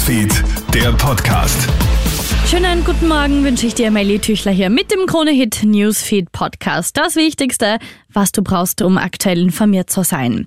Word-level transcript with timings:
Newsfeed, 0.00 0.32
der 0.72 0.92
Podcast. 0.92 1.68
Schönen 2.46 2.84
guten 2.84 3.06
Morgen 3.06 3.44
wünsche 3.44 3.66
ich 3.66 3.74
dir, 3.74 3.90
Melly 3.90 4.18
Tüchler 4.18 4.50
hier 4.50 4.70
mit 4.70 4.90
dem 4.90 5.04
Krone-Hit 5.04 5.62
Newsfeed 5.62 6.32
Podcast. 6.32 6.96
Das 6.96 7.16
Wichtigste, 7.16 7.78
was 8.12 8.32
du 8.32 8.42
brauchst, 8.42 8.82
um 8.82 8.98
aktuell 8.98 9.38
informiert 9.38 9.90
zu 9.90 10.02
sein. 10.02 10.46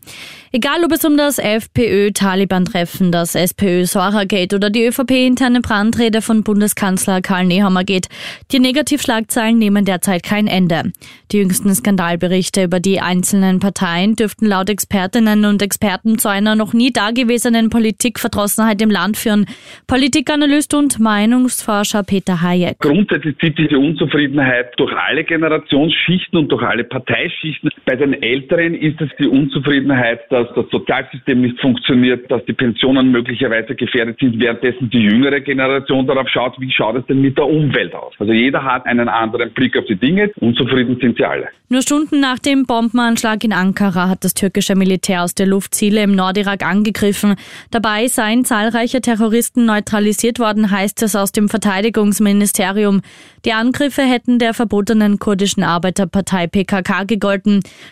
Egal, 0.52 0.83
ob 0.86 0.92
es 0.92 1.04
um 1.04 1.17
das 1.17 1.39
FPÖ-Taliban-Treffen, 1.39 3.12
das 3.12 3.33
SPÖ-Sora-Gate 3.33 4.54
oder 4.54 4.69
die 4.69 4.86
ÖVP-interne 4.86 5.62
Brandrede 5.62 6.22
von 6.22 6.44
Bundeskanzler 6.44 7.22
Karl 7.22 7.46
Nehammer 7.46 7.83
geht, 7.83 8.08
die 8.51 8.60
Negativschlagzeilen 8.60 9.58
nehmen 9.58 9.86
derzeit 9.86 10.23
kein 10.23 10.47
Ende. 10.47 10.91
Die 11.31 11.37
jüngsten 11.37 11.73
Skandalberichte 11.73 12.63
über 12.63 12.79
die 12.79 12.99
einzelnen 12.99 13.60
Parteien 13.60 14.15
dürften 14.15 14.45
laut 14.45 14.69
Expertinnen 14.69 15.45
und 15.45 15.62
Experten 15.62 16.20
zu 16.20 16.30
einer 16.30 16.55
noch 16.55 16.73
nie 16.73 16.91
dagewesenen 16.91 17.70
Politikverdrossenheit 17.70 18.82
im 18.82 18.91
Land 18.91 19.18
führen. 19.18 19.48
Politikanalyst 19.88 20.73
und 20.76 21.00
Meinungsforscher 21.00 22.04
Peter 22.04 22.41
Hayek. 22.41 22.77
Grundsätzlich 22.80 23.38
zieht 23.40 23.58
diese 23.58 23.80
Unzufriedenheit 23.80 24.73
durch 24.77 24.94
alle 24.94 25.23
Generationsschichten 25.23 26.38
und 26.38 26.50
durch 26.50 26.62
alle 26.62 26.84
Parteischichten. 26.84 27.52
Bei 27.85 27.95
den 27.95 28.21
Älteren 28.21 28.75
ist 28.75 28.99
es 29.02 29.09
die 29.20 29.27
Unzufriedenheit, 29.27 30.21
dass 30.30 30.48
das 30.55 30.66
Sozialsystem 30.71 31.41
nicht 31.41 31.59
funktioniert, 31.59 32.29
dass 32.31 32.43
die 32.45 32.53
Pensionen 32.53 33.12
möglicherweise 33.12 33.76
gefährdet 33.76 34.17
sind, 34.20 34.39
währenddessen 34.41 34.89
die 34.89 34.99
jüngere 35.02 35.41
Generation 35.41 36.07
darauf 36.07 36.29
schaut, 36.29 36.59
wie 36.59 36.71
schaut 36.71 36.95
es 36.95 37.05
denn 37.07 37.21
mit 37.21 37.38
der 37.38 37.45
Umwelt 37.45 37.93
aus. 37.93 38.13
Also 38.20 38.31
jeder 38.31 38.63
hat 38.63 38.85
einen 38.85 39.09
anderen 39.09 39.52
Blick 39.52 39.77
auf 39.77 39.85
die 39.85 39.95
Dinge. 39.95 40.31
Unzufrieden 40.39 40.98
sind 41.02 41.17
sie 41.17 41.26
alle. 41.26 41.49
Nur 41.70 41.81
Stunden 41.81 42.20
nach 42.20 42.39
dem 42.39 42.66
Bombenanschlag 42.66 43.43
in 43.43 43.52
Ankara 43.52 44.07
hat 44.07 44.23
das 44.23 44.34
türkische 44.34 44.76
Militär 44.76 45.23
aus 45.23 45.34
der 45.34 45.48
Luft 45.48 45.73
Ziele 45.73 46.04
im 46.04 46.15
Nordirak 46.15 46.63
angegriffen. 46.63 47.35
Dabei 47.71 48.07
seien 48.07 48.45
zahlreiche 48.45 49.01
Terroristen 49.01 49.65
neutralisiert 49.65 50.40
worden, 50.40 50.71
heißt 50.71 51.01
es 51.01 51.15
aus 51.15 51.32
dem 51.32 51.49
Verteidigungsministerium. 51.49 53.01
Die 53.45 53.51
Angriffe 53.54 54.04
hätten 54.04 54.40
der 54.40 54.54
verbotenen 54.54 55.20
kurdischen 55.20 55.63
Arbeiterpartei 55.63 56.48
PKK 56.48 57.04
gegolten. 57.04 57.43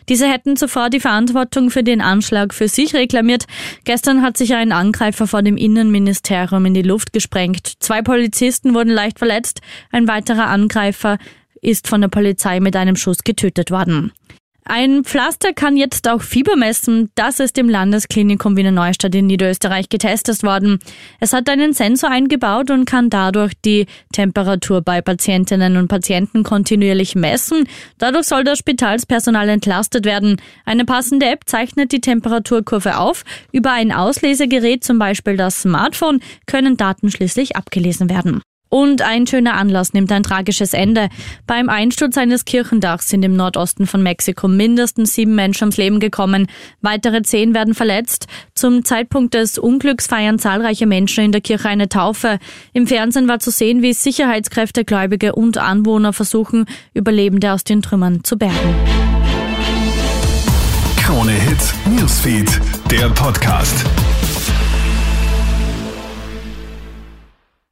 Diese 0.09 0.27
hätten 0.27 0.57
zuvor 0.57 0.89
die 0.89 0.99
Verantwortung 0.99 1.69
für 1.69 1.83
den 1.83 2.01
Anschlag 2.01 2.53
für 2.53 2.67
sich 2.67 2.93
reklamiert. 2.93 3.45
Gestern 3.83 4.21
hat 4.21 4.37
sich 4.37 4.53
ein 4.53 4.71
Angreifer 4.71 5.27
vor 5.27 5.41
dem 5.41 5.57
Innenministerium 5.57 6.65
in 6.65 6.73
die 6.73 6.81
Luft 6.81 7.13
gesprengt. 7.13 7.73
Zwei 7.79 8.01
Polizisten 8.01 8.73
wurden 8.73 8.91
leicht 8.91 9.19
verletzt. 9.19 9.61
Ein 9.91 10.07
weiterer 10.07 10.47
Angreifer 10.47 11.17
ist 11.61 11.87
von 11.87 12.01
der 12.01 12.07
Polizei 12.07 12.59
mit 12.59 12.75
einem 12.75 12.95
Schuss 12.95 13.23
getötet 13.23 13.71
worden. 13.71 14.11
Ein 14.63 15.03
Pflaster 15.03 15.53
kann 15.53 15.75
jetzt 15.75 16.07
auch 16.07 16.21
Fieber 16.21 16.55
messen. 16.55 17.09
Das 17.15 17.39
ist 17.39 17.57
im 17.57 17.67
Landesklinikum 17.67 18.55
Wiener 18.55 18.71
Neustadt 18.71 19.15
in 19.15 19.25
Niederösterreich 19.25 19.89
getestet 19.89 20.43
worden. 20.43 20.79
Es 21.19 21.33
hat 21.33 21.49
einen 21.49 21.73
Sensor 21.73 22.11
eingebaut 22.11 22.69
und 22.69 22.85
kann 22.85 23.09
dadurch 23.09 23.53
die 23.65 23.87
Temperatur 24.13 24.81
bei 24.81 25.01
Patientinnen 25.01 25.77
und 25.77 25.87
Patienten 25.87 26.43
kontinuierlich 26.43 27.15
messen. 27.15 27.67
Dadurch 27.97 28.27
soll 28.27 28.43
das 28.43 28.59
Spitalspersonal 28.59 29.49
entlastet 29.49 30.05
werden. 30.05 30.37
Eine 30.63 30.85
passende 30.85 31.25
App 31.25 31.41
zeichnet 31.47 31.91
die 31.91 32.01
Temperaturkurve 32.01 32.97
auf. 32.97 33.23
Über 33.51 33.71
ein 33.71 33.91
Auslesegerät, 33.91 34.83
zum 34.83 34.99
Beispiel 34.99 35.37
das 35.37 35.63
Smartphone, 35.63 36.19
können 36.45 36.77
Daten 36.77 37.09
schließlich 37.09 37.55
abgelesen 37.55 38.09
werden. 38.11 38.41
Und 38.73 39.01
ein 39.01 39.27
schöner 39.27 39.55
Anlass 39.55 39.91
nimmt 39.91 40.13
ein 40.13 40.23
tragisches 40.23 40.73
Ende. 40.73 41.09
Beim 41.45 41.67
Einsturz 41.67 42.17
eines 42.17 42.45
Kirchendachs 42.45 43.09
sind 43.09 43.21
im 43.23 43.35
Nordosten 43.35 43.85
von 43.85 44.01
Mexiko 44.01 44.47
mindestens 44.47 45.13
sieben 45.13 45.35
Menschen 45.35 45.65
ums 45.65 45.75
Leben 45.75 45.99
gekommen. 45.99 46.47
Weitere 46.79 47.21
zehn 47.21 47.53
werden 47.53 47.73
verletzt. 47.73 48.27
Zum 48.55 48.85
Zeitpunkt 48.85 49.33
des 49.33 49.57
Unglücks 49.57 50.07
feiern 50.07 50.39
zahlreiche 50.39 50.85
Menschen 50.87 51.25
in 51.25 51.33
der 51.33 51.41
Kirche 51.41 51.67
eine 51.67 51.89
Taufe. 51.89 52.39
Im 52.71 52.87
Fernsehen 52.87 53.27
war 53.27 53.39
zu 53.39 53.51
sehen, 53.51 53.81
wie 53.81 53.91
Sicherheitskräfte, 53.91 54.85
Gläubige 54.85 55.35
und 55.35 55.57
Anwohner 55.57 56.13
versuchen, 56.13 56.65
Überlebende 56.93 57.51
aus 57.51 57.65
den 57.65 57.81
Trümmern 57.81 58.23
zu 58.23 58.37
bergen. 58.37 58.75
Krone 60.95 61.33
Hits, 61.33 61.73
Newsfeed, 61.89 62.61
der 62.89 63.09
Podcast. 63.09 63.85